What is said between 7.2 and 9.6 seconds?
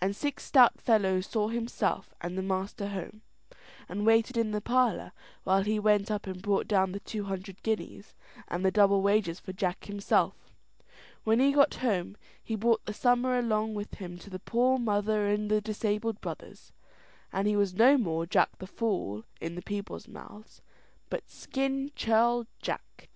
hundred guineas, and double wages for